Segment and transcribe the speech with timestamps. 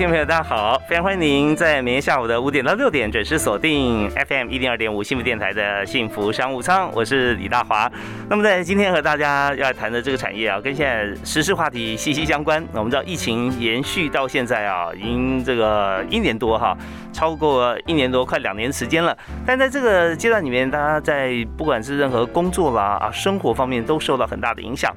[0.00, 0.80] 听众朋友，大家好！
[0.88, 7.86] 非常欢迎您在每天下午的五点到六点准时锁定 FM 一零二点五幸福电台的幸福商务舱，我是李大华。
[8.26, 12.66] 那么在今天和大家要谈的这个产业啊，跟现在时事话题息息相关。
[12.72, 16.74] 我们知道疫情延续到现在啊，已经这个一年多哈，
[17.12, 19.14] 超过一年多，快两年时间了。
[19.46, 24.90] 但在这个阶段里面，大家在不管是任何工作啦啊生活方面，都受到很大的影响。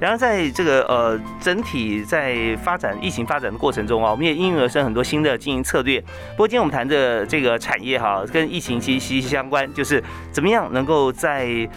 [0.00, 6.00] 然后，在这个呃整体在发展疫情发展的过程中啊，我们也应运而生很多新的经营策略。
[6.00, 11.68] 不过，今天我们谈的这个产业哈，跟疫情其实息息相关，就是怎么样能够在。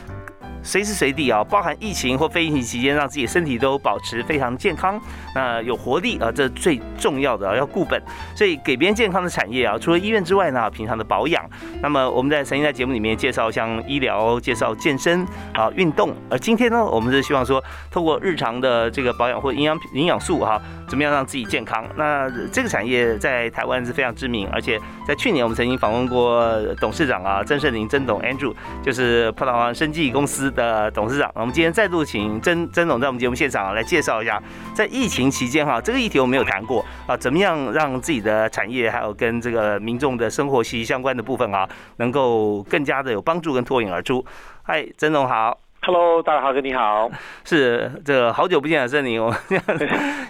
[0.64, 5.00] 随时随地啊，包含疫情或非疫情期间，让自己身体都保持非常健康，
[5.34, 8.02] 那有活力啊，这最重要的啊要固本。
[8.36, 11.44] 所以给别人健康的产业啊，除了医院之外呢，平常的保养。
[11.82, 16.14] 那么我们在曾经在节目里面介绍像医疗、介绍健身啊、运动。
[16.30, 21.84] 而今天呢，我们是希望说，透过日常的这个保养或营养营养素哈，怎么样让自己健康？
[21.96, 28.54] 那这个产业在台湾是非常知名，而且在去年我们曾经访问过董事长啊，曾盛林曾董 Andrew，
[28.84, 30.51] 就是葡萄牙生技公司。
[30.52, 34.42] 的董事长，我们今天再度请曾曾总在我们节目现场来介绍一下，
[34.74, 44.26] 在疫情期间哈，这个议题我们没有谈过啊，怎么样让自己的产业还有跟这个民众的生活息息相关的部分啊，能够更加的有帮助跟脱颖而出。
[44.64, 47.10] 嗨，曾总好，Hello，大家好，哥 你好，
[47.44, 49.34] 是这个好久不见啊，曾林，我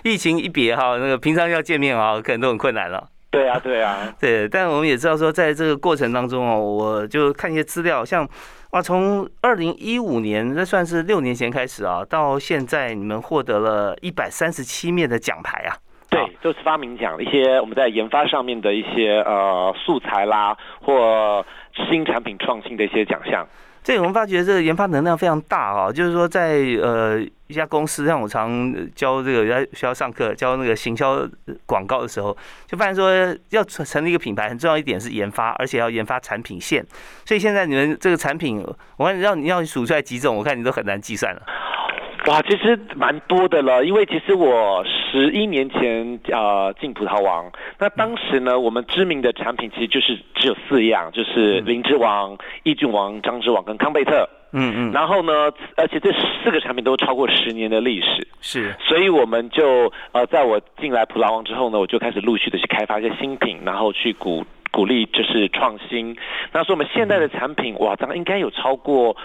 [0.03, 3.07] 疫情一别哈，那个平常要见面啊，可能都很困难了。
[3.29, 8.28] 对啊，对啊， 对，但我们也知道说，在这个过程当中哦，我就看一些资料，像。
[8.71, 15.75] 啊，从二零一五年，那算是六年前开始啊，到现在你们获得了一百三十七面的奖牌啊。
[16.09, 21.45] 对，就是发明奖，一些我们在研发上面的一些呃素材啦，或
[21.89, 23.45] 新产品创新的一些奖项。
[23.84, 31.28] 这我们发觉这个研发能量非常大啊，就是说在呃一家公司，像我常教这个在学校上课教那个行销
[31.66, 32.36] 广告的时候，
[32.68, 33.12] 就发现说
[33.50, 36.86] 要成成立一个品牌，很重要一点是研发，而且要研发产品线。
[37.25, 38.64] 所以现在你们这个产品，
[38.97, 41.42] 我看让你要数出来几种，我看你都很难计算了。
[42.27, 54.29] 哇，其实蛮多的了，因为其实我十一年前呃进葡萄王，那当时呢，我们知名的产品其实就是只有四样，就是灵芝王、益菌王、张之王跟康贝特。
[54.53, 54.91] 嗯嗯。
[54.91, 58.27] 然后呢，而且这四个产品都超过十年的历史。
[58.39, 58.71] 是。
[58.79, 66.15] 所以我们就呃，在我进来葡萄王之后呢，我就开始陆续的去开发一些新品，然后去鼓鼓励就是创新。
[66.53, 69.17] 那说我们现在的产品，哇，这样应该有超过。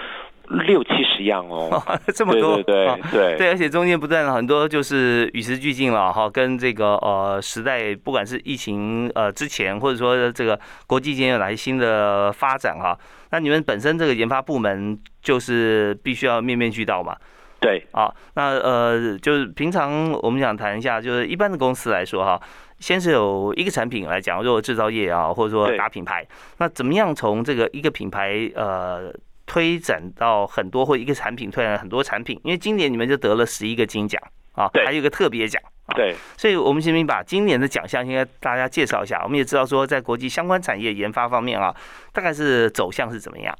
[0.48, 1.82] 六七十样哦，
[2.14, 12.98] 这么多，对对对对，而且中间不断很多就是与时俱进了哈，跟这个呃时代，不管是疫情呃之前，或者说这个国际间有哪些新的发展哈，
[13.30, 17.16] 那你们本身这个研发部门就是必须要面面俱到嘛？
[17.60, 22.40] 对啊，那呃就是平常我们想谈一下，就是一般的公司来说哈，
[22.78, 26.26] 先是有一个产品来讲，如果制造业啊，或者说打品牌，
[26.58, 29.12] 那怎么样从这个一个品牌呃。
[29.46, 34.20] 推展到很多或一个产品推展很多产品，因为今年你们就得了十一个金奖
[34.52, 39.22] 啊，还有一个特别奖啊，对，所以我们先明把今年的奖项先跟大家介绍一下。
[39.22, 41.74] 我们也知道说，在国际相关产业研发方面啊，
[42.12, 43.56] 大概是走向是怎么样？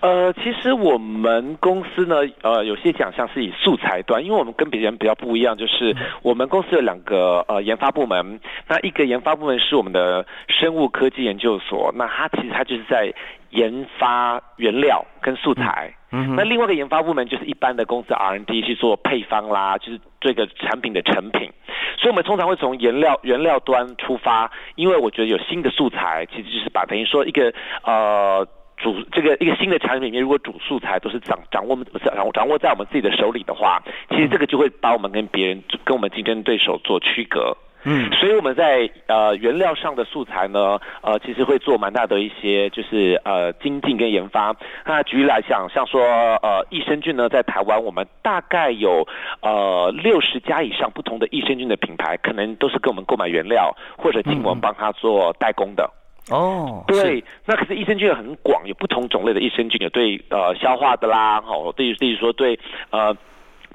[0.00, 13.12] 呃，其实我们公司呢，呃，有些奖项是以素材端，因为我们跟别人比较不一样，就是我们公司有两个呃研发部门，那一个研发部门是我们的生物科技研究所，那它其实它就是在
[13.50, 16.36] 研发原料跟素材，嗯。
[16.36, 21.50] 那另外一个研发部门就是一般的公司 R&D 去做配方啦，就是这个产品的成品，
[21.98, 27.52] 所以我们通常会从原料原料端出发，因为我觉得有新的素材，其实就是把等于说一个
[27.82, 28.46] 呃。
[28.76, 37.56] 主这个一个新的产品里面，如果主素材都是掌掌握掌掌握在我们自己的手里的话，其实这个就会把我们跟别人跟我们竞争对手做区隔。
[37.88, 44.54] 嗯，所以我们在呃原料上的素材呢，呃其实会做蛮大的一些就是呃精进跟研发。
[44.84, 46.02] 那举例来讲，像说
[46.42, 49.06] 呃益生菌呢，在台湾我们大概有
[49.40, 55.88] 呃六十家以上不同的益生菌的品牌，可能都是跟我们购买原料或者请我们帮他做代工的。
[56.30, 62.58] 哦，对，那可是益生菌很广，有不同种类的益生菌，有对呃消化的啦，哦，对，例如说对
[62.90, 63.16] 呃。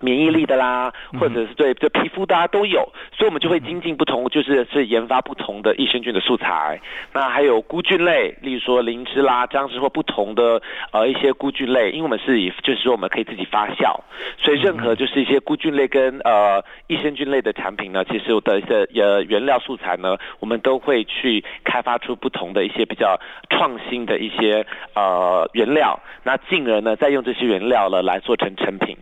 [0.02, 6.80] 免疫力的啦，或者是对对皮肤大家都有，所以我们就会精进不同，就是是研发不同的益生菌的素材。
[7.14, 10.62] 那还有菇菌类，例如说灵芝啦、姜汁或不同的
[10.92, 14.00] 呃一些菇菌类，因为我们是以就是说我们可以自己发酵，
[14.38, 23.20] 所以任何就是一些菇菌类跟呃益生菌类的产品呢，其实我的一些呃原料素材呢，我们都会去开发出不同的一些比较
[23.50, 24.66] 创新的一些
[24.96, 28.98] 呃原料，那进而呢再用这些原料呢来做成成品。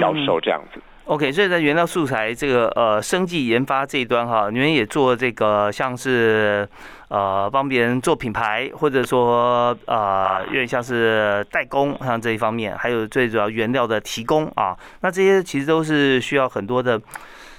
[0.00, 6.68] 销售这样子，OK，所以在原料素材这个呃生技研发这一端哈，你们也做这个像是
[7.08, 17.00] 呃帮别人做品牌，或者说呃有点像是代工像这一方面，还有最主要原料的提供啊，那这些其实都是需要很多的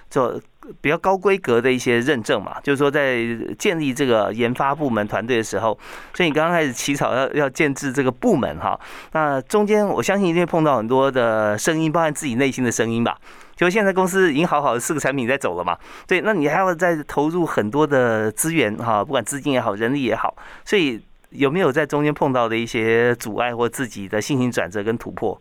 [0.10, 0.40] 做。
[0.80, 3.18] 比较高规格的一些认证嘛，就是说在
[3.58, 5.78] 建立这个研发部门团队的时候，
[6.14, 8.80] 所以你刚开始起草要要建制这个部门哈，
[9.14, 13.18] 那中间我相信一定会碰到很多的声音，包含自己内心的声音吧。
[13.56, 15.78] 就现在公司已经好好的四个产品在走了嘛，
[16.08, 20.36] 对，那你还要再投入很多的资源哈，不管资金也好，人力也好，
[20.66, 25.40] 所以有没有在中间碰到的一些阻碍或自己的信心转折跟突破？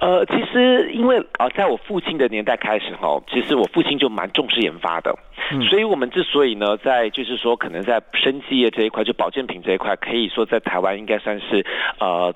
[0.00, 5.16] 呃，其实因为啊，在我父亲的年代开始哈，其实我父亲就蛮重视研发的，
[5.70, 11.64] 所以我们之所以呢，在就是说可能在生技业这一块，就保健品这一块，可以说在台湾应该算是
[11.98, 12.32] 呃。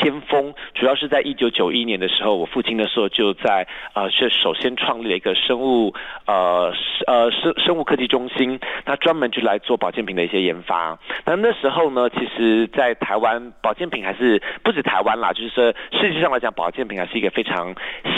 [0.00, 5.94] 先锋主要是在一九九一年的时候，我父亲的时候就在呃是首先创立了一个生物
[6.26, 6.72] 呃
[7.06, 10.98] 呃生生物科技中心，那专门就来做保健品的一些研发。
[11.24, 17.74] 那那时候呢，其实，在台湾保健品还是不止台湾啦，就是说世界上来讲，保健品还是一个非常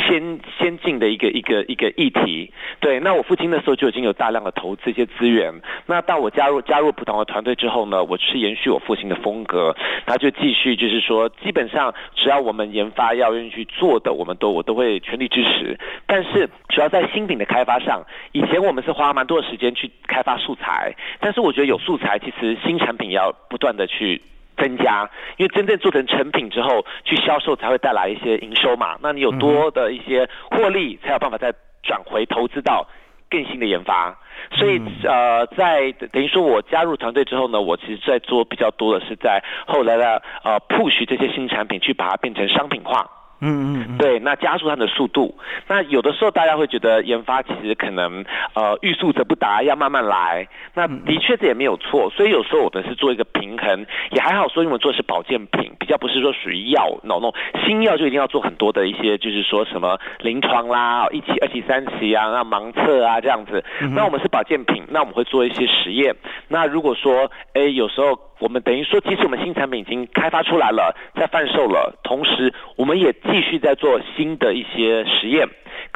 [0.08, 2.52] 先先进的一个一个一个议题。
[2.80, 5.54] 对，那我父亲那时候就已经有大量的投资一些资源。
[5.86, 11.59] 那到我加入加入不同的团队之后呢，我是延续我父亲的风格，他就继续就是说基本。
[11.60, 15.78] 基本上，只要我们研发要愿意去做的，我们都我都会全力支持。
[16.06, 18.02] 但是，主要在新品的开发上，
[18.32, 20.94] 以前我们是花蛮多的时间去开发素材。
[21.20, 24.22] 但是，我觉得有素材，其实新产品要不断的去
[24.56, 28.96] 增加，因为真正做成成品之后，去销售才会带来一些营收嘛。
[29.02, 31.52] 那你有多的一些获利，才有办法再
[31.82, 32.86] 转回投资到
[33.30, 34.18] 更新的研发。
[34.52, 43.08] 所以呃，在等于说我加入团队之后呢，我其实在做比较多的是在后来的呃 push 这些新产品，去把它变成商品化。
[43.40, 45.34] 嗯嗯，对，那加速它的速度。
[45.66, 50.46] 那有的时候大家会觉得研发其实可能呃欲速则不达，要慢慢来。
[50.74, 52.10] 那的确这也没有错。
[52.10, 54.46] 所以有时候我们是做一个平衡，也还好。
[54.48, 57.32] 说因为我做的是保健品，比较不是说属于药，那种
[57.64, 63.64] 新药就一定要做很多的一些，就是说什么临床啦，一期、二期、三期啊，那盲测啊这样子。
[63.94, 66.14] 那我们是保健品，那我们会做一些实验。
[66.48, 68.18] 那如果说哎有时候。
[68.40, 75.48] 我们等于说，即使我们新产品已经开发出来了，在贩售了，同时我们也继续在做新的一些实验。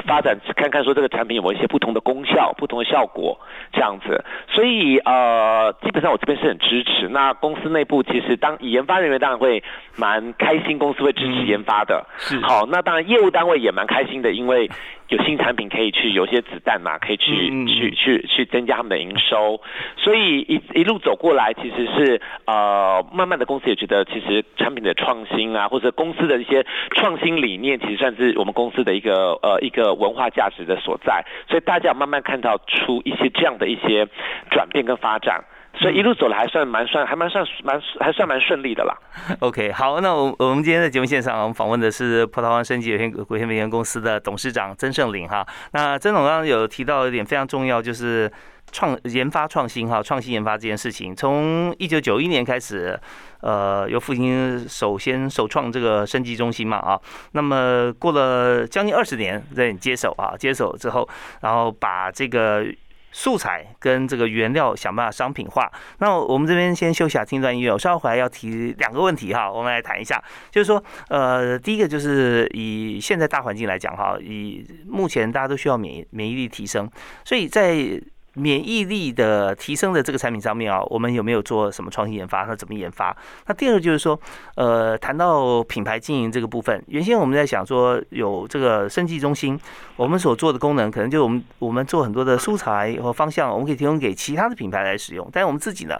[0.07, 3.39] 发展看看说这个产品有没有一些不同的功效、不同的效果
[3.73, 7.09] 这样子，所以呃，基本上我这边是很支持。
[7.09, 9.63] 那公司内部其实当研发人员当然会
[9.97, 12.05] 蛮开心，公司会支持研发的。
[12.17, 14.71] 是好，那当然业务单位也蛮开心的，因为
[15.09, 19.61] 有新产品可以去有些子弹嘛，可以去去去去增加他们的营收。
[19.97, 26.65] 所以一一路走过来，其实是呃，慢慢的公司也觉得其实产品的创新啊，或者公司的一些
[26.97, 29.69] 创新理念，其实算是我们公司的一个呃一。
[29.75, 34.07] 个文化价值的所在，所以大家慢慢看到出一些这样的一些
[34.51, 35.43] 转变跟发展，
[35.75, 38.95] 所以一路走来还算蛮算还蛮算蛮还算蛮顺利的啦。
[39.41, 45.47] OK，好，那我我们今天在节目现场，我们访问的是葡萄湾升级有限股份有限公司的董事长曾胜林哈。
[45.73, 48.31] 那曾总刚刚有提到一点非常重要，就是。
[48.73, 52.99] 创研发创新哈，创新研发这件事情，从一九九一年开始，
[53.41, 57.01] 呃，由父亲首先首创这个升级中心嘛啊，
[57.33, 61.09] 那么过了将近二十年在接手啊，接手之后，
[61.41, 62.67] 然后把这个
[63.13, 65.71] 素材跟这个原料想办法商品化。
[65.99, 76.91] 那我们这边先休息下，听段音乐，我稍后回来要提两个问题哈，我们来谈一下，就是说，呃，第一个就是以现在大环境来讲哈，以目前大家都需要免疫免疫力提升，
[77.25, 78.01] 所以在
[78.35, 82.43] 免疫力的提升的这个产品上面啊，我们有没有做什么创新研发？
[82.43, 83.17] 那怎么研发？
[83.47, 84.19] 那第二个就是说，
[84.57, 89.59] 呃，谈到品牌经营这个部分，原先我们在想说有这个生计中心，
[89.97, 95.97] 我们所做的功能可能就我们我们做很多的素材和方向，我们可以提供给其他的品牌来使用，但是我们自己呢？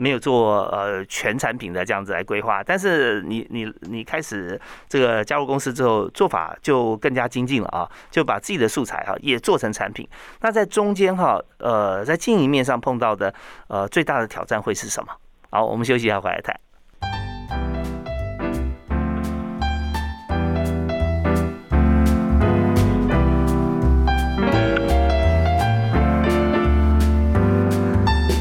[0.00, 10.08] 没有做呃全产品的这样子来规划，但是你你你开始这个加入公司之后，做法就更加精进了啊，就把自己的素材哈也做成产品。
[10.40, 13.34] 那在中间哈呃在经营面上碰到的
[13.66, 15.12] 呃最大的挑战会是什么？
[15.50, 16.54] 好，我们休息一下，回来谈。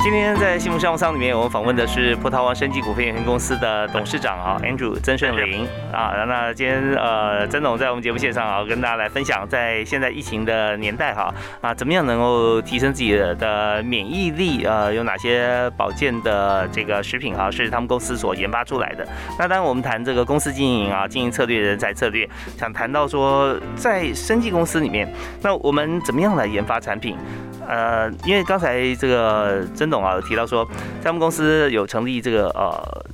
[0.10, 6.24] 今天在幸福商务舱里面，我们访问的是葡萄王生技股份有限公司的董事长啊，Andrew 曾顺林啊。
[6.26, 14.64] 那今天呃，曾总在我们节目线上啊，跟大家来分享，在现在疫情的年代哈啊，怎么样能够提升自己的免疫力？
[14.64, 19.06] 呃，有哪些保健的这个食品啊，是他们公司所研发出来的？
[19.38, 22.26] 那当然，我们谈这个公司经营啊，经营策略、人才策略，
[22.58, 27.18] 想谈到说，在生技公司里面，那我们怎么样来研发产品？
[27.68, 30.66] 呃，因为刚才这个曾董啊提到说，
[31.02, 33.06] 在我们公司有成立这个呃，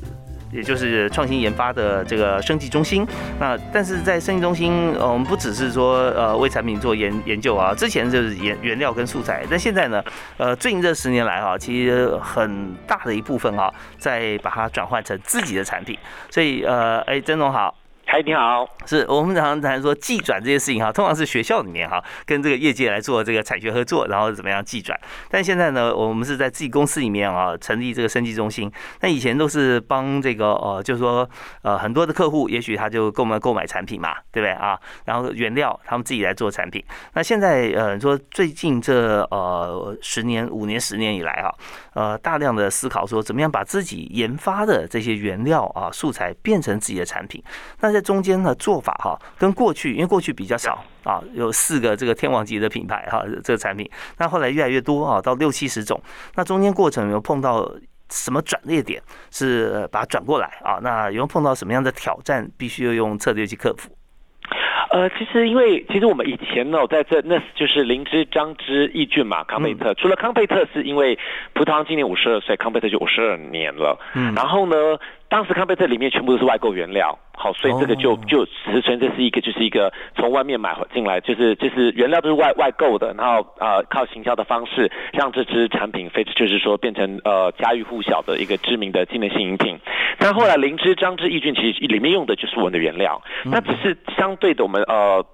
[0.51, 3.05] 也就是创新研发的这个升级中心。
[3.39, 10.03] 那但是在升级中心，我们不只是说呃为产品做研研究啊，之前就是原原料跟素材，但现在呢，
[10.37, 15.97] 呃，最近这十年来哈，其实很大的一部分哈，在把它转换成自己的产品。
[16.29, 17.75] 所以呃，哎，曾总好。
[18.13, 24.95] 哎，你好，是我们常常谈说技转这些事情哈，通常是学校里面哈跟这个业界来做这个产学合作，然后怎么样技转。
[25.31, 28.71] 但现在呢，我们是在自己公司里面啊成立这个升级中心。
[29.01, 31.27] 那以前都是帮这个呃，就是说
[31.63, 34.79] 呃很多的客户，也许他就购买购买产品嘛，对不对啊？
[35.05, 36.85] 然后原料他们自己来做产品。
[37.13, 41.51] 那现在呃说最近这呃十年、五年、十年以来哈，
[41.95, 47.43] 呃大量的思考说怎么样把自己研发的这些原料啊素材变成自己的产品。
[47.79, 55.99] 那在中间的做法哈，跟过去因为过去比较少啊，有四个这个天王级的品牌哈，这个产品，那后来越来越多啊，到六七十种。
[56.35, 57.67] 那中间过程有碰到
[58.09, 60.77] 什么转捩点，是把它转过来啊？
[60.83, 63.89] 那有碰到什么样的挑战，必须要用策略去克服？
[64.91, 69.91] 呃，其实因为其实我们以前呢，在这那就是灵芝、张芝、益俊嘛，康贝特。
[69.95, 71.17] 除了康贝特是因为
[71.53, 73.97] 葡萄今年五十二岁，康贝特就五十二年了。
[74.13, 74.75] 嗯，然后呢？
[75.33, 89.75] 当时康贝特里面全部都是外购原料，好，所以这个就就实存这是一个就是一个从外面买进来，就是就是原料都是外外购的，然后呃靠行销的方式让这支产品非就是说变成呃家喻户晓的一个知名的机能性饮品。
[90.19, 95.25] 但后来灵芝、张芝、益菌其实里面用的就是我们的原料，那只是相对的我们呃。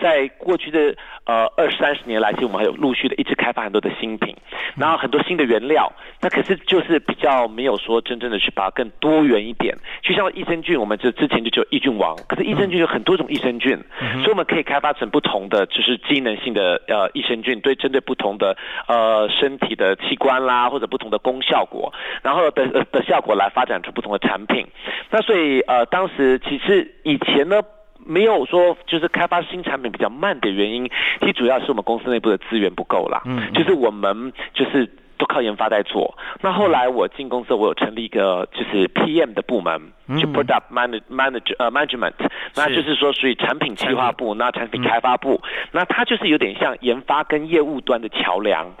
[0.00, 4.34] 在过去的呃二三十年来，其实我们还有陆续的一直开发很多的新品，
[4.76, 9.76] 然后很多新的原料，那可是就是比较没有说真正的去把它更多元一点。
[10.02, 13.78] 就像益生菌，我们就之前就只有益菌王，可是益生菌有很多种益生菌，
[14.22, 18.56] 所以我们可以开发成不同的就是机能性的呃益生菌，对针对不同的
[18.88, 21.92] 呃身体的器官啦，或者不同的功效果，
[22.22, 24.66] 然后的的效果来发展出不同的产品。
[25.10, 27.60] 那所以呃当时其实以前呢。
[28.06, 30.90] 没有说就是开发新产品比较慢的原因，
[31.20, 33.22] 其实主要是我们公司内部的资源不够啦。
[33.26, 34.88] 嗯，就是我们就是
[35.18, 36.16] 都靠研发在做。
[36.40, 42.14] 那后来我进公司，我有成立一个就是 PM 的部门，就 Product Manage 呃 Management，
[42.56, 45.40] 那就是说属于产品计划部，那产品开发部，
[45.72, 48.72] 那它就是有点像研发跟业务端的桥梁。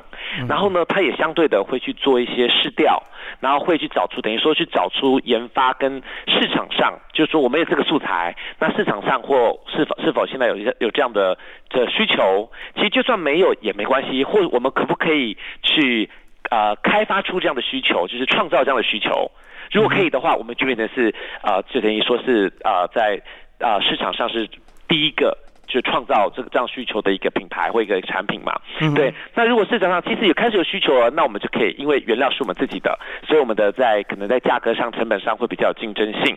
[0.46, 3.02] 然后呢，它也相对的会去做一些试调，
[3.40, 11.36] 然后会去找出等于说去找出研发跟市场上，就是说我们有这个素材，那市场上或是否是否现在有有这样的
[11.70, 16.08] 的需求，其实就算没有也没关系，或我们可不可以去
[16.50, 19.32] 呃开发出这样的需求，就是创造这样的需求，
[19.70, 23.20] 如果可以的话，我们就变成是啊就等于说是呃在
[23.58, 24.48] 呃市场上是
[24.88, 25.36] 第一个。
[25.72, 28.60] 就创造这个这样需求的一个品牌或一个产品嘛，
[28.96, 29.14] 对。
[29.36, 36.36] 那如果市场上其实也开始有需求了，那我们就可以，因为原料是我们自己的，所以我们的在可能在价格上、成本上会比较有竞争性。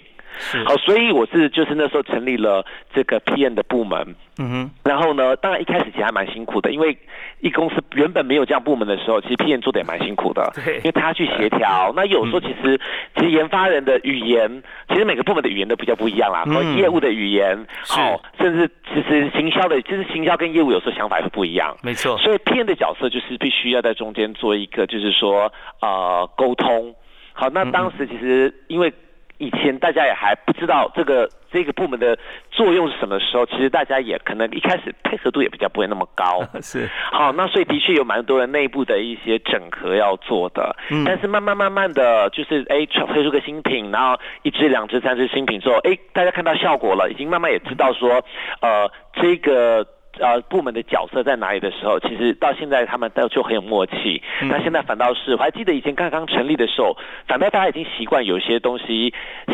[0.65, 4.15] 好，所以我是就是那时候成立了这个 PM 的部门。
[4.39, 4.71] 嗯哼。
[4.83, 6.97] 然后呢，当然一开始其实还蛮辛苦的，因为
[7.39, 10.51] 一公司原本没有这样部门的时候，其实 PM 做的也蛮辛苦的。
[10.63, 10.77] 对。
[10.77, 12.79] 因为他去协调，那有时候其实
[13.15, 16.43] 其实研发人的语言，其实每个部门的语言都比较不一样啦。
[16.45, 21.75] 和业务的语言，好，甚至其实行销的，就是行销跟业务有时候想法会不一样。
[21.83, 22.17] 没错。
[22.17, 26.95] 所以 PM 的角色就是必须要在中间做一个，就是说呃沟通。
[27.33, 28.91] 好，那当时其实因为。
[29.37, 32.17] 以前大家也还不知道这个这个部门的
[32.51, 36.41] 作用是什么时候，其实大家也可能一开始配合度也比较不会那么高。
[36.61, 40.75] 是，好，那所以的确有蛮多人内部的一些整合要做的。
[40.89, 41.03] 嗯。
[41.05, 48.23] 但是慢慢慢慢的就是哎，推出个新品，然后一支、两支、三支新品之后，哎，大家看到效果了，已经慢慢也知道说，
[48.61, 49.85] 呃，这个。
[50.19, 54.21] 呃，部门的角色在哪里的时候，其实到现在他们都就很有默契。
[54.41, 56.95] 那现在反倒是，我还记得以前刚刚成立的时候，
[57.27, 59.13] 反倒大家已经习惯有些东西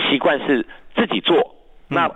[0.10, 1.56] 习惯是自己做。
[1.88, 2.12] 那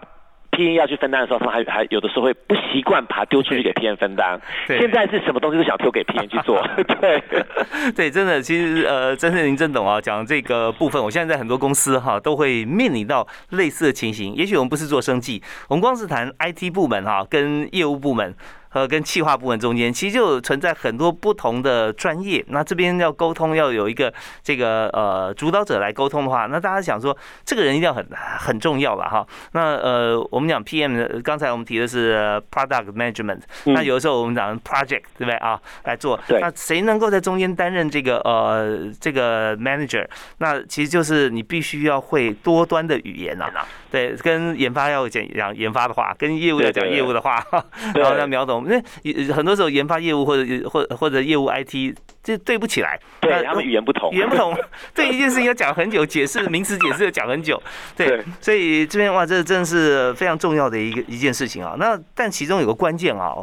[0.54, 4.40] PM 要去分担的时候，他们还还有的时候会不习惯把它丢出去给 P N 分担。
[4.68, 6.62] 现在是什么东西都想丢给 P N 去做。
[7.02, 7.24] 对
[7.96, 14.34] 对，真的，其实呃，真是您真懂啊，讲这个部分，我现在在很多公司哈都会面临到类似的情形。
[14.36, 18.36] 也许我们不是做生计，我们光是谈 IT 部门哈跟业务部门。
[18.74, 22.44] 和跟企划部门中间，其实就存在很多不同的专业。
[22.48, 24.12] 那这边要沟通，要有一个
[24.42, 27.16] 这个呃主导者来沟通的话，那大家想说，
[27.46, 28.04] 这个人一定要很
[28.40, 29.26] 很重要了哈。
[29.52, 35.62] 那呃，我们讲 PM，刚才我们提的是 Product Management，那有的时候我们讲 Project，对不对啊？
[35.84, 40.08] 来做，那谁能够在中间担任这个呃这个 Manager？
[40.40, 43.52] 那其实就是你必须要会多端的语言呐。
[43.92, 47.46] 对，跟研发要讲讲研发的话，跟业务要讲业务的话，
[47.94, 48.63] 然后要秒懂。
[48.66, 54.58] 因为很多时候研发业务或者或或者业务 IT 这对不起来，对他们语言不同，语言不同，
[54.94, 57.62] 对一件事情要讲很久，解释名词解释要讲很久。
[57.96, 61.76] 对，所以这边哇，这真的是非常重要的一个一件事情啊。
[61.78, 63.36] 那但其中有个关键啊，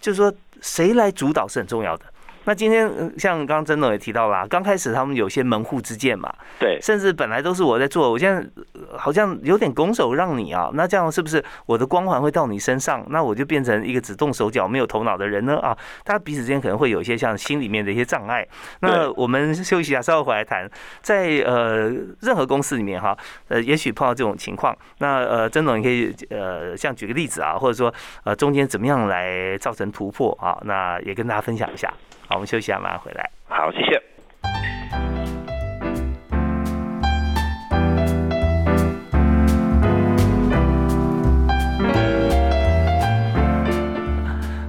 [0.00, 2.04] 就是说谁来主导是很重要的。
[2.48, 8.42] 那今天像刚刚曾总也提到啦，刚开始他们有些门户之见嘛，对，甚至本来都是我在做，我现在
[8.96, 13.04] 好像有点拱手让你啊，那这样是不是我的光环会到你身上？
[13.10, 15.58] 那我就变成一个只动手脚没有头脑的人呢？
[15.58, 18.48] 啊，大家彼此之间可能会有一些像心里面的一些障碍。
[18.80, 20.66] 那我们休息一下，稍后回来谈。
[21.02, 21.90] 在呃
[22.22, 23.14] 任何公司里面哈，
[23.48, 27.92] 呃也许碰到这种情况，那呃曾总你可以呃像举个例子啊，或者说
[28.24, 30.58] 呃中间怎么样来造成突破啊？
[30.64, 31.92] 那也跟大家分享一下。
[32.30, 33.30] 好，我们休息一下，马上回来。
[33.48, 34.02] 好，谢谢。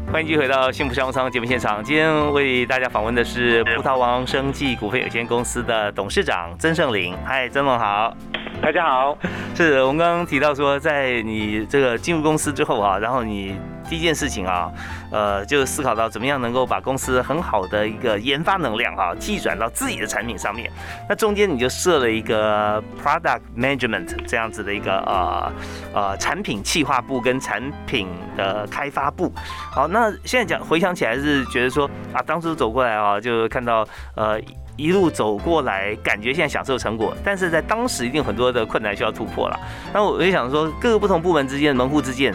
[0.10, 1.84] 欢迎继续回到幸福商务舱节目现场。
[1.84, 7.14] 今天为大家访问的是葡萄王生技股份有限公司的董事长曾胜林。
[7.26, 8.16] 嗨，曾总好。
[8.62, 9.18] 大家好。
[9.54, 13.60] 是我们刚刚提到说，在你这个进入公司之后啊，然后你。
[13.90, 14.72] 第一件事情啊，
[15.12, 20.72] 呃，就思考到怎么样能够把公司很好的一个研发能量啊，寄转到自己的产品上面。
[21.10, 25.52] 那中间你就设了一个 product management 这样子的一个呃
[25.94, 29.34] 呃产品企划部跟产品的开发部。
[29.72, 34.40] 好，那现在讲回想起来是觉得说啊，当初走过来啊，就看到呃
[34.78, 39.60] 一路走过来，感觉现在享受成果，但是在当时一定很多的困难需要突破了。
[39.92, 42.32] 那我就想说，各个不同部门之间门户之间。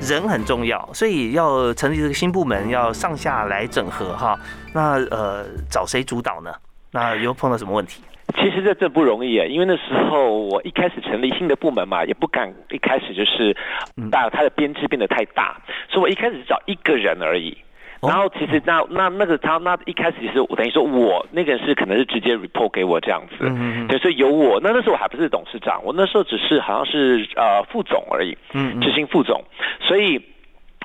[0.00, 4.38] 人很重要，所以要成立这个新部门，要上下来整合哈。
[4.72, 6.52] 那呃，找谁主导呢？
[6.92, 8.02] 那又碰到什么问题？
[8.34, 13.56] 其实这这不容易啊，因为那时候我一开始成立新的部门嘛，也不敢一开始就是
[14.10, 17.56] 大它的编制变得太大，所以我一开始找一个人而已。
[18.02, 23.44] 然后其实那那那个他那一开始其实我等于说我那个人是可能是直接 report 给我这样子，
[23.88, 28.80] 对，所以有我那那时候我还不是董事长，我那时候只是好像是呃副总而已，嗯。
[28.80, 29.42] 执行副总，
[29.80, 30.20] 所以。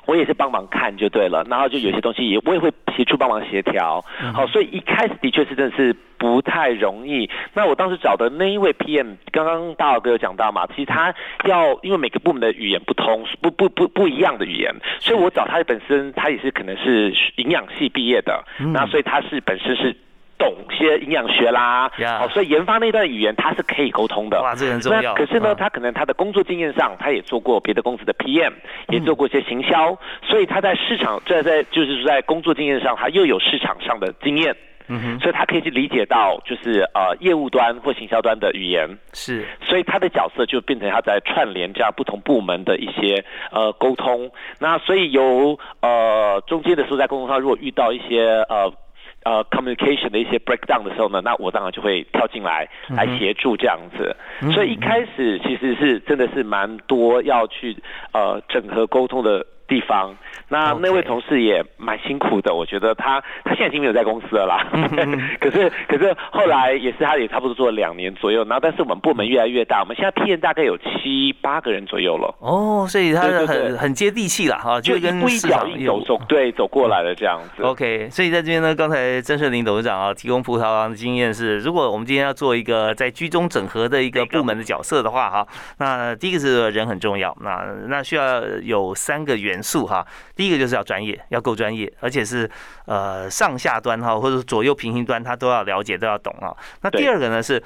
[0.06, 7.28] 我也是帮忙看就对了，然后就有些东西也我也会协助帮忙协调，好，所以一开始的确是真的是不太容易。
[7.54, 19.96] 那我当时找的那一位 PM，刚刚大老哥有讲到嘛，其实他要因为每个部门的语言不通，不不不不一样的语言，所以我找他本身他也是可能是营养系毕业的，那所以他是本身是。
[20.42, 24.42] 懂些营养学啦，好，所以研发那段语言他是可以沟通的。
[24.42, 25.14] 哇，这很重要。
[25.14, 28.52] 可是呢，他可能他的工作经验上，他也做过别的公司的 PM，
[28.88, 34.52] 也做过一些行销，所以他在市场在在就是在工作经验上，他又有市场上的经验。
[34.88, 38.88] 嗯哼，所以他可以去理解到就是呃业务端或行销端的语言。
[39.12, 44.28] 是，所以他的角色就变成他在串联这样不同部门的一些呃沟通。
[44.58, 48.72] 那所以由呃中间的时候在沟通上，如果遇到一些呃。
[49.24, 54.16] 呃，communication 的一些 breakdown 的时候呢，那我当然就会跳进来来协助这样子。
[54.52, 57.76] 所以一开始其实是真的是蛮多要去
[58.12, 59.44] 呃整合沟通的。
[59.68, 60.14] 地方，
[60.52, 64.68] 那那位同事也蛮辛苦的，我觉得他他现在已经没有在公司了啦。
[65.40, 72.34] 可是可是后来也是他也差不多做了两年左右，然后但是我们部门越来越大，我们现在 P 人大概有七八个人左右了。
[72.40, 77.62] 哦，所以他很很接地气了哈，就跟一脚印走走对走过来了这样子。
[77.64, 85.46] OK，所以在这边呢，刚才曾顺林董事长啊提供葡萄糖的经验是，如果我们今天要做一个在居中整合的一个部门的角色的话哈，
[85.78, 89.60] 那第一个是人很重要，那那需要有三个元。
[89.62, 92.50] 素哈，第一个就是要专业，要够专业，而且是
[92.86, 96.54] 呃上下端哈，或者左右平行端，他都要了解，都要懂啊。
[96.82, 97.62] 那第二个呢是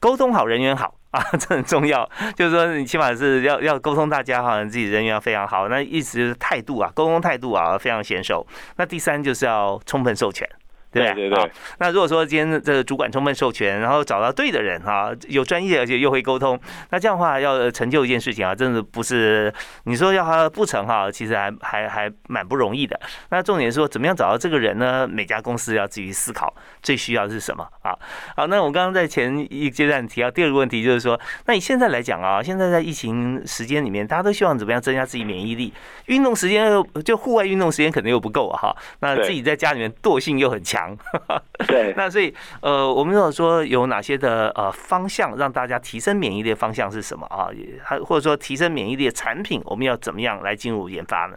[0.00, 2.08] 沟通好，人缘好 啊，这很重要。
[2.34, 5.68] 就是说你起码是要要沟通大家哈，自己人缘要非常好。
[5.68, 8.46] 那意思就是态度啊，沟通态度啊非常娴熟。
[8.76, 10.48] 那第三就是要充分授权。
[10.92, 11.50] 对对对。
[11.78, 16.58] 那如果说今天这个主管充分授权，然后找到对的人哈，有专业而且又会沟通，
[16.90, 19.52] 那这样的话要成就一件事情啊，真的不是
[19.84, 23.00] 你说要他不成哈，其实还还还蛮不容易的。
[23.30, 25.08] 那重点是说怎么样找到这个人呢？
[25.08, 27.96] 每家公司要自己思考最需要是什么啊？
[28.36, 35.72] 好，那我刚刚在前一阶段提到第二个问题，就是说，那你现在来讲啊，现在在疫情时间里面，大家都希望怎么样增加自己免疫力？
[36.06, 36.70] 运动时间
[37.04, 40.81] 就户外运动时间可能又不够哈，那自己在家里面惰性又很强。
[41.68, 47.48] 对， 那所以呃，我们如果说有哪些的呃方向让大家提升免疫力的方向是什么啊？
[47.84, 51.36] 还或者说提升免疫力的产品，我们要怎么样来进入研发呢？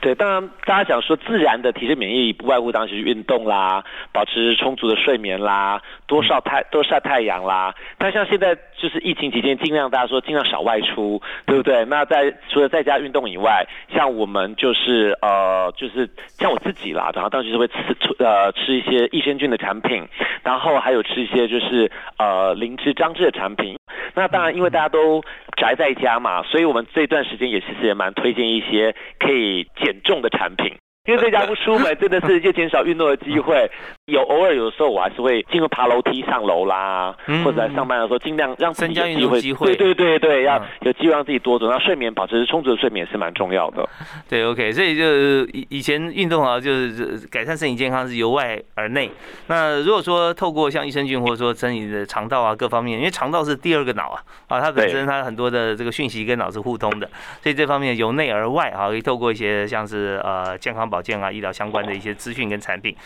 [0.00, 7.74] 对，当然大家讲说自然的提升免疫力，不外乎当时运动啦，保持充足的睡眠啦，多晒太多晒太阳啦。
[7.98, 11.84] 但像现在就是疫情期间，尽量大家说尽量少外出，对不对？
[11.86, 16.08] 那在除了在家运动以外，像我们就是呃就是
[16.38, 17.74] 像我自己啦，然后当时是会吃
[18.18, 20.06] 呃吃一些益生菌的产品，
[20.42, 23.76] 然后还有吃一些就是呃灵芝张芝的产品。
[24.14, 25.22] 那当然因为大家都
[25.56, 30.74] 宅在家嘛，所以我们这段时间也其实也蛮推荐一些可以减重的产品。
[31.06, 33.70] 因为在家不出门，真的是就减少运动的机会。
[34.06, 37.12] 有偶尔有的时候，我还是会进入爬楼梯上楼啦，
[37.44, 39.66] 或者在上班的时候，尽量让增加运动机会。
[39.74, 41.68] 对对对对，要有机会让自己多走。
[41.68, 43.88] 那睡眠保持充足的睡眠是蛮重要的。
[44.30, 45.04] 对，OK，所以就
[45.46, 49.10] 以以前运动啊，就是改善身体健康是由外而内。
[49.48, 57.10] 那如果说透过像益生菌，或者说身体的肠道啊各方面，因为肠道是第二个脑啊，啊，它本身它很多的这个讯息跟脑是互通的，
[57.42, 62.96] 所以这方面由内而外啊，可以透过一些像是呃健康保健啊、医疗相关的一些资讯跟产品。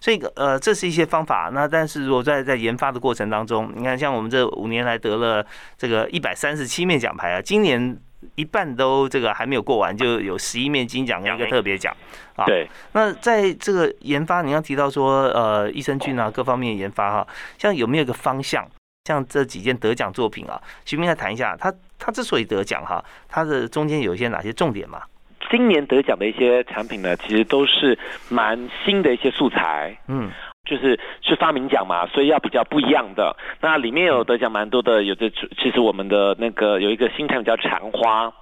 [0.00, 1.50] 所以呃，这是一些方法。
[1.52, 5.44] 那但是如果在在研发的过程当中，你看像我们这五年来得了
[5.76, 7.98] 这个一百三十七面奖牌啊，今年
[8.36, 11.92] 一半都这个还没有过完，就有十一面金奖跟一个特别奖
[12.36, 12.44] 啊。
[12.46, 12.68] 对。
[12.92, 17.26] 那在这个研发，你要提到说呃益生菌啊各方面研发哈，
[17.58, 18.64] 像有没有一个方向？
[19.04, 25.00] 像这几件得奖作品啊，徐明来谈一下，他他之所以得奖哈，他的中间有一些哪些重点嘛？
[25.50, 30.30] 今年得奖的一些产品呢，其实都是蛮新的一些素材，嗯，
[30.64, 33.36] 就是是发明奖嘛，所以要比较不一样的。
[33.60, 38.32] 那里面有得奖蛮多的，有的其实我们的那个有一个新产品叫蝉花。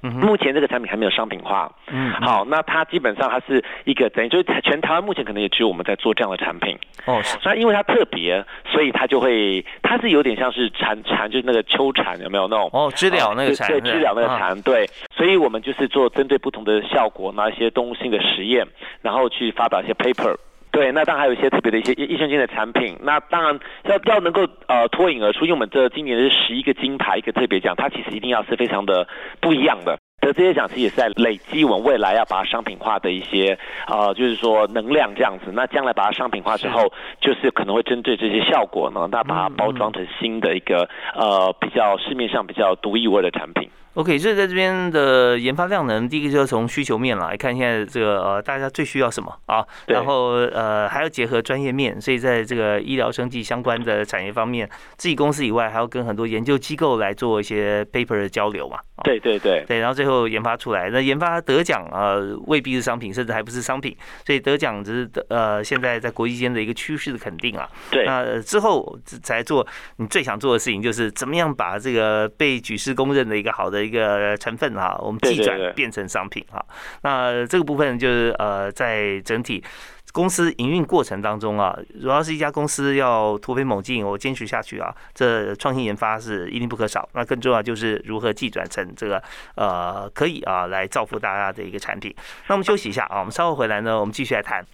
[0.00, 1.70] 目前这个产品还没有商品化。
[1.88, 6.78] 嗯，好，那它基本上它是一个等于就是 全台湾目前可能也只有我们在做这样的产品。
[7.06, 12.70] 哦，那因为它特别，所以它就会它是有点像是蝉蝉，就是那个秋蝉有没有那种？
[12.72, 13.68] 哦，知了那个蝉。
[13.68, 14.60] 对，知了那个蝉。
[14.62, 18.66] 对，所以我们就是做针对不同的效果，拿一些动物性的实验，
[19.02, 20.36] 然后去发表一些 paper。
[20.70, 22.96] 对，那当然还有一些特别的一些益生菌的产品。
[23.02, 29.06] 那当然要要能够呃脱颖而出，因为我们这今年是十一个金牌一个特别奖，它其实一定要是非常的
[29.40, 29.98] 不一样的。
[30.20, 35.52] 得这些奖其实也是在累积我们未来要把它商品化的一些呃，就是说能量这样子。
[35.52, 43.70] 那将来把它商品化之后，就是可能会针对这些效果呢，那把它包装成新的一个呃比较市面上比较独一无二的产品。
[43.98, 49.66] OK，所以在这边的研发量能，第一个就是从需求面来看，现在这个呃大家最需要什么啊？
[49.88, 58.78] 然后呃还要结合专业面，所以在这个医疗生技相关的产业方面，自己公司以外还要跟很多研究机构来做一些 paper 的交流嘛。
[59.02, 62.14] 对对对对，然后最后研发出来，那研发得奖啊
[62.46, 67.68] 未必是商品，甚至还不是商品，所以得奖只是呃现在在国际间的一个趋势的肯定啊。
[67.90, 73.87] 对，那之后才做你最想做的事情，就是怎么样把这个被举世公认的一个好的。
[73.88, 76.64] 一个成分哈，我们寄转变成商品哈。
[77.02, 79.64] 那这个部分就是呃，在整体
[80.12, 87.08] 公司营运过程当中啊，主要是一家公司要突飞猛进，我坚持下去啊，这创新研发是一定不可少。
[87.12, 89.22] 那更重要就是如何寄转成这个
[89.54, 92.14] 呃，可以啊来造福大家的一个产品。
[92.46, 94.64] 那我们休息一下啊，我们稍后回来呢，我们继续来谈。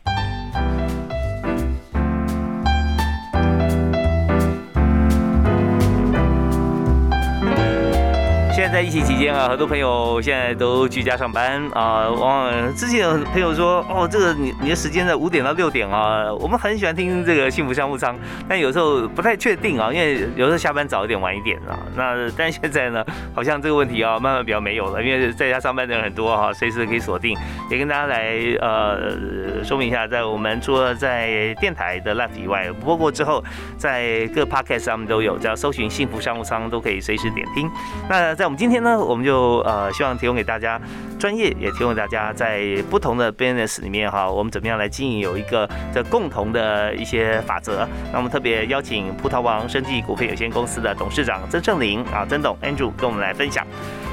[8.64, 12.08] 现在疫情期间啊，很多朋友现在都居家上班啊。
[12.08, 21.76] 往往之前有朋友说，哦，这个你你的时间在五点到六点啊，我们很喜欢听这个幸福商务舱，但有时候不太确定啊，因为有时候下班早一点晚一点啊。
[21.94, 27.36] 那但现在呢，好像这个问题啊，慢慢比较没有了，因为在家上班的人很多哈，随时可以锁定。
[27.70, 33.44] 也跟大家来呃说明一下，在我们除了在电台的 live 以外，播过之后，
[33.76, 37.70] 在各 podcast 上面都有，只要搜寻幸福商务舱都可以随时点听。
[38.08, 40.80] 那在我们今天呢，我们就呃希望提供给大家
[41.18, 47.86] 专业，也提供大家在不同的 business 里面哈，我们怎么样来经营有一个这共同的一些法则。
[48.12, 53.66] 那我们特别邀请葡萄王生技股份有限公司的董事长曾胜林啊，曾董 Andrew 跟我们来分享。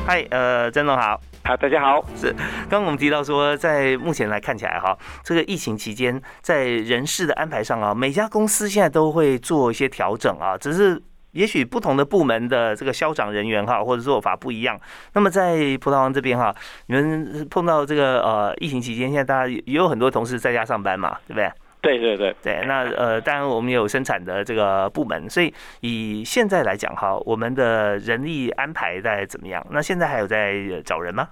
[0.08, 1.20] 嗨，呃，曾总好。
[1.44, 2.04] 好，大家好。
[2.16, 2.32] 是，
[2.70, 11.02] 刚刚我们提到说，在目前来看起来哈，这个疫情期间在人事的安排上啊，每家公司现在都会做一些调整啊，只是
[11.32, 14.80] 也许不同的部门的这个消长人员哈，或者做法不一样。
[15.14, 16.54] 那么在葡萄王这边哈，
[16.88, 21.52] 你们碰到这个呃疫情期间，现在大家也有很多同事在家上班嘛，对不对？
[21.82, 29.66] 对对对对，那呃，当然我们也有生产的这个部门，所以以现在来讲哈，我们的人力安排在怎么样？
[29.72, 30.54] 那现在还有在
[30.86, 31.28] 找人吗？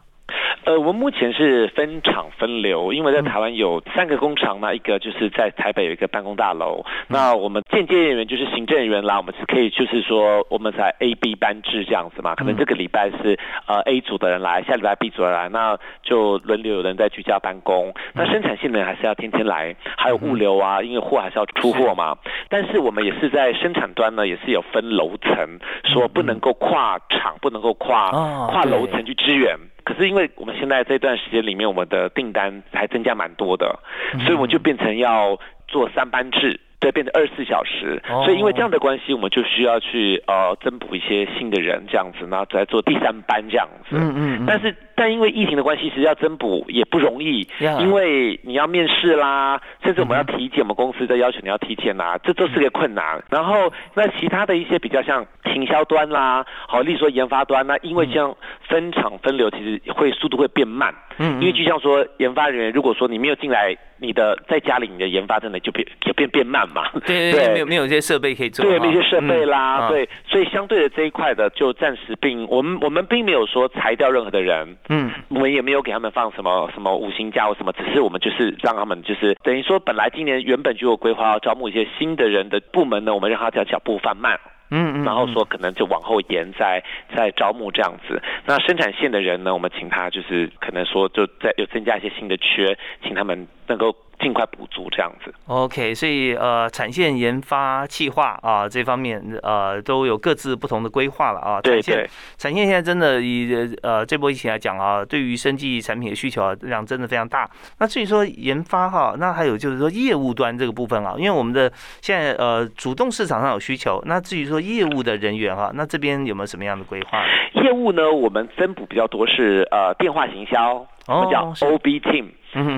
[0.65, 6.83] 呃，我们目前是分厂分流，因为在台湾有三个工厂嘛，一个就是在台北有一个办公大楼。
[7.07, 13.37] 那我们间接人员就是行政人员啦，我们是可以就是说我们在 A、B 班制这样子嘛，可能这个礼拜是
[13.67, 17.93] 呃 A 组的人来，下礼拜 B 组的人来，那就轮流有人在居家办公。
[18.13, 22.17] 那生产线的人还是要天天来，还有物流啊，因为货还是要出货嘛。
[22.49, 28.09] 但是我们也是在生产端呢，也是有分楼层，说不能够跨厂，不能够跨
[28.47, 29.57] 跨楼层去支援。
[29.83, 33.79] 可是因为我们现在这段时间里面，我们的订单还增加蛮多的，
[34.25, 35.37] 所以我们就变成要
[35.67, 36.59] 做三班制。
[36.81, 43.97] 对，变成二十四小时，所以因为这样的关系，我们就需要去呃增补一些新的人，这样子，然后再做第三班这样子。
[43.97, 44.45] 嗯嗯。
[44.47, 47.47] 但是，但因为疫情的关系，其实要增补也不容易，
[47.79, 53.23] 因为你要面试啦，甚至我们要体检，我们公司的要求你要体检啦，这都是个困难。
[53.29, 58.35] 然后，那其他的一些比较像行销端啦，好，例如说研发端，那因为这样
[58.67, 60.93] 分厂分流，其实会速度会变慢。
[61.17, 61.39] 嗯。
[61.39, 63.77] 因为就像说研发人员，如果说你没有进来。
[64.01, 66.89] 你的在家里，你的研发真的就变就变变慢嘛？
[67.05, 68.63] 对对，没有没有这些设备可以做。
[68.63, 84.39] 对，那些设备啦，对，所以相对的这一块的就暂时并我们我们并没有说裁掉任何的人，嗯，我们也没有给他们放什么什么五星假或什么，只是我们就是让他们就是等于说本来今年原本就有规划要招募一些新的人的部门呢，我们让他叫脚步放慢。
[84.71, 86.83] 嗯嗯，然后说可能就往后延，再
[87.15, 88.21] 再招募这样子。
[88.45, 93.95] 那生产线的人呢，我们请他就是可能说就在有增加一些新的缺，请他们能够。
[94.19, 95.33] 尽快补足这样子。
[95.47, 101.61] OK，所以呃，产线研发、计划啊这方面呃都有各自不同的规划了啊。
[101.61, 102.07] 对对。
[102.37, 107.49] 产线现在真的以呃这波疫情来讲啊，对于生技产品的需求啊量真的非常大。
[107.79, 114.01] 那至于说研发哈，那还有就是说业务端这个部分啊，因为我们的现在呃主动市场上有需求。
[114.05, 117.25] 那至于说业务的人员哈，那这边有没有什么样的规划？
[117.53, 122.27] 业务呢，我们分补比较多是呃电话行销，我们叫 OB team，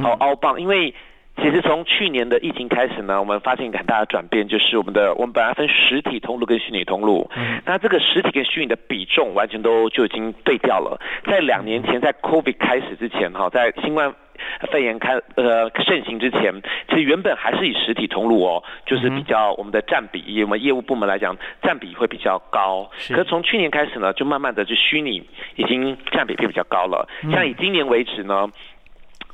[0.02, 0.94] 好 o 棒，因为。
[1.42, 7.30] 其实从去年的疫情开始呢，我们发现一个很大的转变，就是我们的我们本来分实体通路跟虚拟通路，
[7.66, 11.02] 那这个实体跟虚拟的比重完全都就已经对调了。
[11.26, 14.14] 在两年前，在 COVID 开始之前，哈，在新冠
[14.72, 16.54] 肺炎开呃盛行之前，
[16.90, 22.88] 其实原本还是以实体通路哦，就是比较我们的占比，以我们业务部门来讲，占比会比较高。
[23.10, 27.08] 可是从去年开始呢，就慢慢的就虚拟已经占比变比较高了。
[27.32, 28.48] 像以今年为止呢。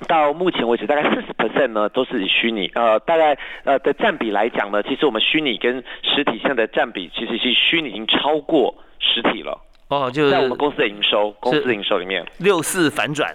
[0.07, 9.59] 到目前为止，大概四十 percent 呢都是以虚拟，呃，大概呃的占比来讲呢，其实我们虚拟跟实体现在的占比，其实是虚拟已经超过实体了。
[9.89, 13.33] 哦，就是在我们公司的营收，公司营收里面六四反转？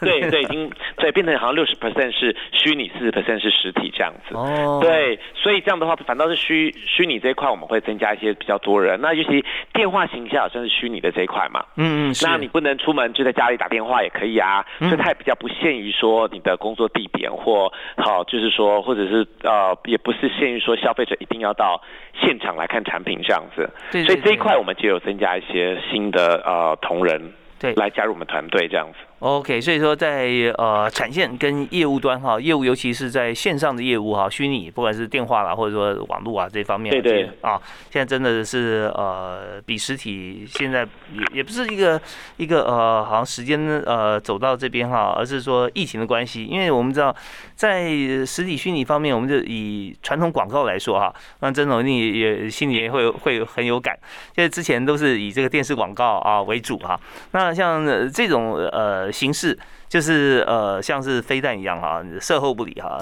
[0.00, 4.34] 对对，已经对变成好像六十 percent 是虚拟，四十 percent 是实体这样子。
[4.34, 9.00] 哦，对，所以这样的话，反倒是虚虚拟这一块，我们会增加一些比较多人。
[9.00, 14.62] 那尤其电话形象好像是虚拟的这一块嘛，嗯嗯，那你不能出门，就在家里打电话也可以啊。
[14.80, 21.80] 所以它也比较不限于说你的工作地点或好，就是说或者是呃，也不是限于说消费者一定要到
[22.20, 23.70] 现场来看产品这样子。
[23.90, 25.80] 对，所以这一块我们就有增加一些。
[25.94, 28.98] 新的呃同仁对来加入我们团队这样子。
[29.24, 37.58] OK，所以说在呃产线跟业务端哈，业务尤其是在线上的业务哈，虚拟不管是电话啦或者说网络啊这方面，对对啊，
[37.90, 41.98] 现在真的是呃比实体现在也也不是一个
[42.36, 47.16] 一个呃好像时间呃走到这边哈，而是说疫情的关系，因为我们知道
[47.54, 47.88] 在
[48.26, 51.10] 实体虚拟方面，我们就以传统广告来说哈，
[51.40, 53.98] 那曾总你也心里也会会很有感，
[54.36, 59.13] 因为之前都是以这个电视广告啊为主哈，那像这种呃。
[59.14, 59.56] 形式
[59.88, 62.98] 就是呃，像是飞弹一样哈，售后不理哈，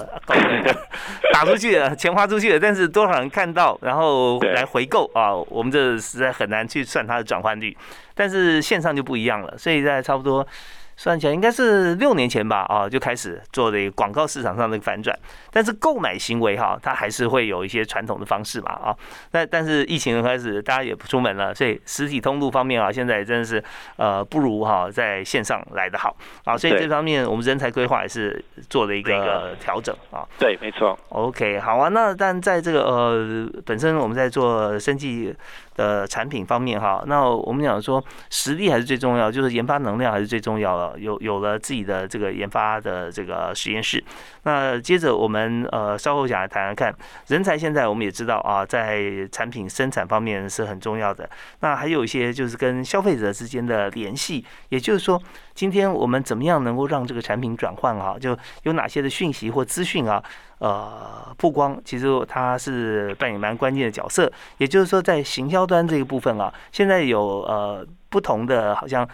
[1.33, 7.75] 打出去了，钱花出去了，但是多少人看到，然后来回购啊，我们这实在很难去算它的转换率，
[8.13, 10.47] 但是线上就不一样了，所以在差不多。
[10.95, 15.17] 算起来应该是六年前吧，啊，就开始做的广告市场上的反转，
[15.51, 18.95] 但是购买行为哈，它还是会有一些传统的方式嘛，啊，
[19.31, 23.63] 那但是疫情开始，大家也不出门了，所以实体通路方面啊，现在真的是
[23.95, 35.35] 呃不如哈在线上来的好，啊，所以这方面我们人才规划也是做了一个调整啊，对，没错，OK，好啊，那但在这个呃本身我们在做生计
[35.75, 40.99] 的产品方面哈，那我们讲说实力还是最重要，就是研发能量还是最重要的。
[40.99, 44.03] 有有了自己的这个研发的这个实验室，
[44.43, 46.95] 那接着我们呃稍后想来谈谈看
[47.27, 47.57] 人才。
[47.63, 51.29] 现在我们也知道啊，在产品生产方面是很重要的。
[51.61, 55.21] 那还有一些就是跟消费者之间的联系，也就是说，
[55.55, 58.17] 今天我们怎么样能够让这个产品转换啊？
[58.19, 60.23] 就有哪些的讯息或资讯啊？
[60.59, 64.31] 呃，曝光其实它是扮演蛮关键的角色。
[64.57, 69.07] 也就是说，在行销端这个部分啊，现在有呃不同的，好像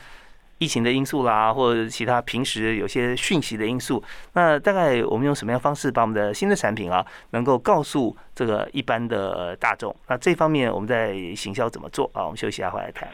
[0.60, 4.04] 疫情的因素啦，或者其他平时有些讯息的因素。
[4.34, 9.96] 那大概我们用什么样方式把我们的新的产品啊，能够告诉这个一般的大众？
[10.08, 12.24] 那这方面我们在行销怎么做啊？
[12.24, 13.10] 我们休息一下回来谈。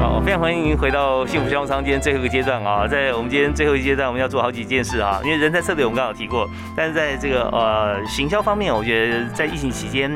[0.00, 5.20] 好非常欢迎您回到幸福商务舱今天最后一个阶段啊，在我们今天最后一阶段，我们要做好几件事啊。
[5.22, 10.10] 因为人才策略我们刚好提过，但是在这个呃行销方面，我觉得在疫情期间，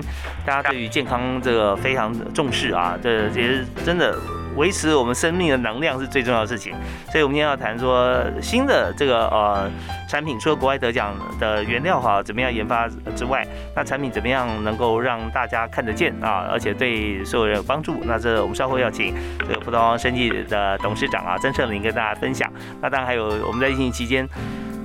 [0.46, 4.16] 大家对于健康这个非常重视啊，这其实真的。
[4.56, 6.72] 维持我们生命的能量是最重要的事情，
[7.10, 9.70] 所以我们今天要谈说新的这个呃
[10.08, 18.00] 产品，除了国外得奖的原料哈怎么样研发之外，那产品怎么样能够让大家看得见啊，而且对所有人有帮助？
[18.04, 22.50] 那这我们稍后要请这个葡萄生技的董事长啊曾胜林跟大家分享。
[22.80, 24.28] 那当然还有我们在疫情期间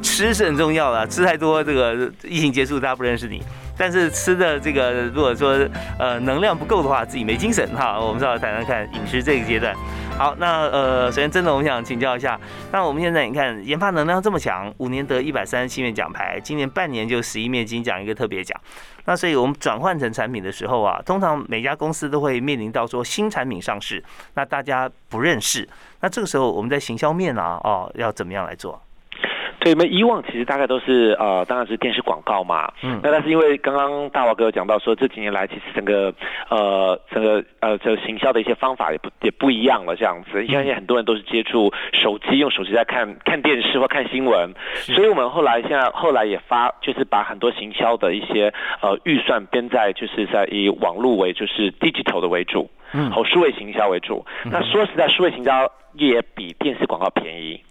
[0.01, 3.43] 吃是很重要的，吃太多这个疫情结束大家不认识你。
[3.79, 5.57] 但是吃的这个，如果说
[5.97, 7.97] 呃能量不够的话，自己没精神哈。
[7.97, 9.73] 我们稍微谈谈看饮食这个阶段。
[10.17, 12.37] 好，那呃，首先真的我们想请教一下，
[12.73, 18.59] 那我们现在你看研发能量这么强，五年得一百三十七面奖牌，今年半年就十一面金奖一个特别奖。
[19.05, 25.65] 那所以我们转换成产品的时候啊，通常每家公司都会面临到说新产品上市，那大家不认识，
[26.01, 28.81] 那这个时候我们在行销面啊，哦，要怎么样来做？
[29.59, 32.71] 对，我们以往其实大概都是呃，当然是电视广告嘛。
[32.81, 32.99] 嗯。
[33.03, 36.13] 那但是因为刚刚大华哥有讲到说，这几年来其实整个
[36.49, 40.45] 呃整个呃这个行销的一些方法也不也不一样了，这样子。
[40.45, 54.25] 因为很多人都是接触手机，用手机在看看电视或看新闻，所以我们后来现在后来也发，就是把很多行销的一些呃预算编在就是在以网络为就是 digital 的为主，嗯，和数位行销为主。
[54.45, 57.61] 那说实在，数位行销也比电视广告便宜。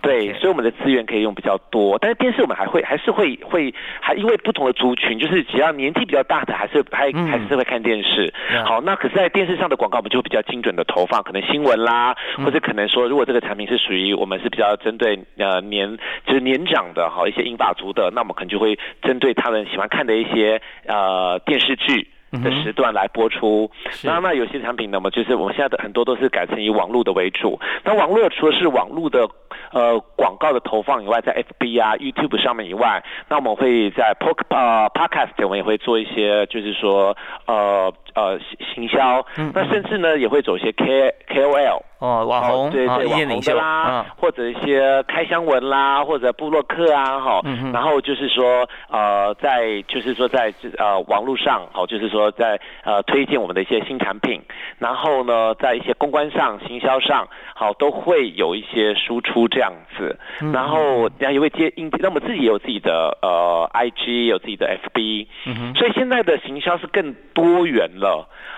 [0.00, 8.32] 对，所以我们的资源可以用比较多，但是电视我们还会还是会会还因为不同的族群，就是只要年纪比较大的，还是还还是会看电视。
[8.64, 22.08] 好，那可是在电视上的广告，我们就会比较精准的投放，可能新闻啦，或者可能说，如果这个产品是属于我们是比较针对呃年就是年长的哈一些英法族的，那我们可能就会针对他们喜欢看的一些呃电视剧。
[22.42, 23.70] 的时段来播出，
[24.02, 27.58] 那那有些产品呢嘛，就是我们现在的很多都是改成以网络的为主。
[27.84, 29.28] 那网络除了是网络的
[29.72, 37.16] 呃广告的投放以外，在 FB 啊、YouTube 上面以外，那我们会在 Pod 呃 Podcast 我们也会做一些，就是说
[37.46, 38.38] 呃呃
[38.74, 39.24] 行销。
[39.52, 41.82] 那甚至呢也会走一些 K KOL。
[42.00, 47.40] 哦，网红对对，网红的啦，或者一些开箱文啦，或者布洛克啊，哈，
[47.72, 54.42] 然后就是说，呃，在就是说在呃网络上，好，就是说在呃推荐我们的一些新产品，
[54.78, 60.18] 然后呢，在一些公关上、行销上，好，都会有一些输出这样子，
[60.52, 65.26] 然后然后也会接应，那我们自己也有自己的呃 IG，有自己的 FB，
[65.74, 68.03] 所以现在的行销是更多元了。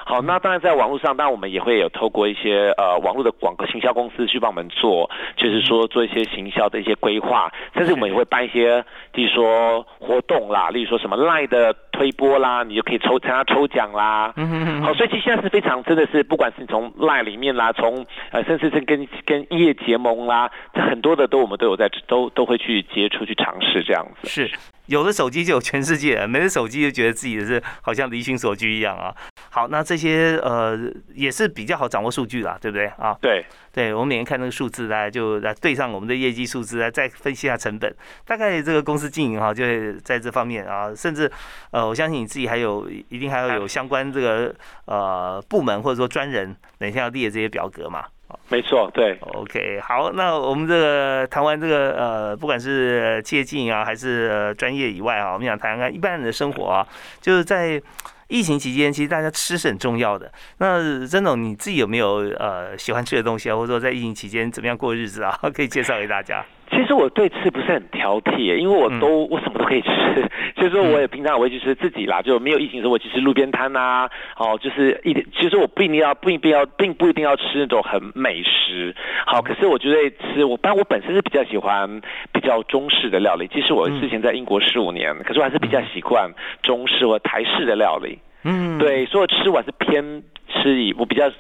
[0.04, 14.32] 好，那当然在网络上，当然我们也会有透过一些呃网络的广告行销公司去帮我们做，就是说做一些行销的一些规划，甚至我们也会办一些，比如说活动啦，例如说什么赖的推播啦，你就可以抽参加抽奖啦。
[14.36, 14.82] 嗯嗯嗯。
[14.82, 24.28] 好，所以其实现在是非常真的是，不管是从赖里面啦，从呃甚至是跟跟业结盟啦，这很多的都我们都有在都都会去接触去尝试这样子。
[24.28, 24.50] 是。
[24.86, 29.12] 有了手机就有全世界，没了手机就觉得自己是好像离群所居一样啊。
[29.56, 30.78] 好，那这些呃
[31.14, 33.16] 也是比较好掌握数据啦，对不对啊？
[33.22, 33.42] 对，
[33.72, 37.90] 对我们每天看那个数字，大家就来对上我们的业绩数字，来再分析一下成本，
[38.26, 41.32] 大概这个公司经营哈，就会在这方面啊，甚至
[41.70, 48.04] 呃，我相信你自己还有一定还要有相关这个呃部门或者说专人，等一下要列这些表格嘛。
[48.50, 56.86] 没错，对，OK，好，那我们这个谈完这个呃，不管是企业经营啊，还是专业以外啊，我们想谈谈一般人的生活啊，
[57.22, 57.80] 就是在
[58.28, 60.32] 疫情期间，其实大家吃是很重要的。
[60.58, 65.38] 那曾总，你自己有没有呃喜欢吃的东西啊，或者说在疫情期间怎么样过日子啊？
[65.54, 66.44] 可以介绍给大家。
[66.70, 69.88] 其实我对吃不是很挑剔，因为我都、我什么都可以吃，
[70.56, 78.94] 就是说我也平常也会去吃自己啦，就没有疫情的时候我去吃路边摊呐，哦，就是一点，其实我不一定要，不一定要，并不一定要吃那种很美食，
[79.26, 82.00] 好，可是我觉得吃我，但我本身是比较喜欢
[82.32, 86.30] 比较中式的料理，即使我之前在英国十五年，可是我还是比较习惯
[86.62, 91.30] 中式或台式的料理，嗯，对，所以我吃我还是偏吃以我比较。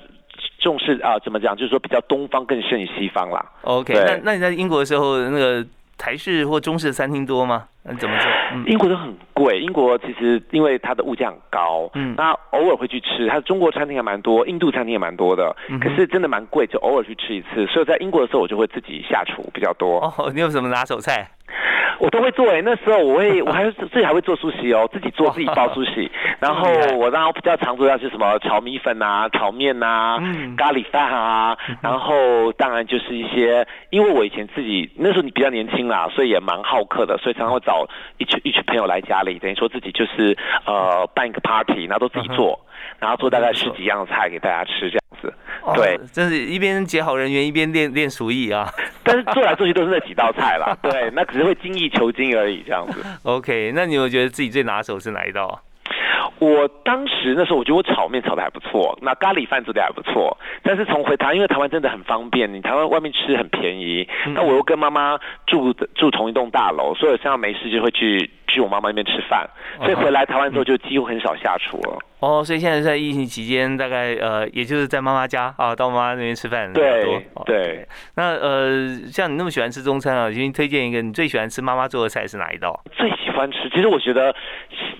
[0.66, 1.54] 重视啊，怎么讲？
[1.54, 3.52] 就是说比较东方更胜于西方啦。
[3.62, 5.64] OK，那那你在英国的时候，那个
[5.96, 7.68] 台式或中式餐厅多吗？
[7.86, 8.30] 那怎么做？
[8.54, 17.66] 嗯英国都很贵，英国其实因为它的物价很高，嗯那偶尔会去吃，它中国餐厅还蛮多，印度餐厅也蛮多的，嗯可是真的蛮贵，就偶尔去吃一次。
[17.66, 21.28] 所以在英国的时候，我就会自己下厨比较多，哦，你有什么拿手菜？
[21.98, 22.60] 我都会做欸。
[22.60, 26.68] 那时候我会，我还是自己还会做苏西哦，自己做自己包苏西， 然后
[26.98, 37.75] 我然后比较常做要是什么炒米粉啊、炒面啊、嗯咖喱饭啊，然后当然就是一些，因为我以前自己那时候你比较年轻啦，所以也蛮好客的，所以常常会找
[38.18, 42.58] 一群一群朋友来家里，等于说自己就是呃办一个 party，然后都自己做，
[43.00, 45.34] 然后做大概十几样菜给大家吃这样子。
[45.62, 48.72] 哦对，真是一边结好人缘，一边练练厨艺啊。
[49.02, 53.04] 但是做来做去都是那几道菜啦，对，那只是会精益求精而已这样子。
[53.24, 55.58] OK，那你有觉得自己最拿手是哪一道啊？
[56.38, 60.36] 我当时那时候，我觉得我炒面炒的还不错，那咖喱饭做的还不错。
[60.62, 64.08] 但是从回台湾，因为台湾真的很方便，你台湾外面吃很便宜。
[64.34, 69.48] 那我又跟妈妈住住同一栋大楼，所以我现在没事就会去去我妈妈那边吃饭。
[69.80, 71.98] 所以回来台湾之后，就几乎很少下厨了。
[72.20, 77.04] 哦，所以现在在疫情期间，大概呃，也就是在妈妈家啊，到妈妈那边吃饭对。
[77.34, 82.82] 哦对，那呃，像你那么喜欢吃中餐啊，请你推荐一个你最喜欢吃妈妈做的菜是哪一道？
[82.92, 84.34] 最喜欢吃，其实我觉得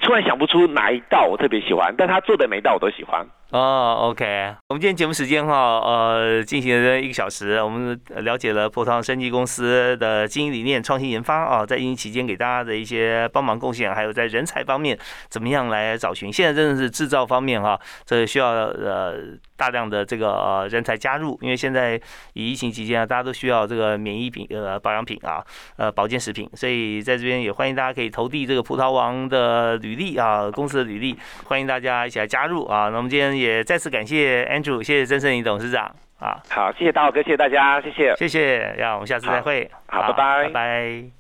[0.03, 3.27] 突然想不出哪一道我特别喜欢，但他做的每一道我都喜欢。
[3.53, 16.33] 哦，OK，我们今天节目时间哈，呃，进行了一个小时，我们了解了葡萄生技公司的经营理念、创新研发啊，在疫情期间给大家的一些帮忙贡献，还有在人才方面怎么样来找寻。
[16.33, 19.15] 现在真的是制造方面哈，这需要呃
[19.55, 21.95] 大量的这个呃人才加入，因为现在
[22.33, 25.41] 以疫情期间啊，大家都需要这个免疫品呃保养品啊，
[25.77, 32.89] 呃保健食品，所以在这边也欢迎大家可以投递这个葡萄王的履历啊，公司的履历，欢迎大家一起来加入啊。
[32.89, 35.85] 那我们今天也再次感谢 Andrew，谢谢曾胜林董事长
[36.19, 38.15] 啊，好，谢谢大豪哥，谢谢大家，谢谢。
[38.17, 39.71] 谢谢，让我们下次再会。
[39.87, 41.16] 好拜拜拜拜。